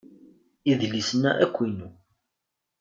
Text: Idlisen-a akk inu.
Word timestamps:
Idlisen-a 0.71 1.31
akk 1.43 1.57
inu. 1.65 1.89